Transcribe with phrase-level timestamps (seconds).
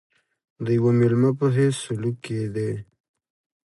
[0.65, 2.71] د یوه مېلمه په حیث سلوک کېدی.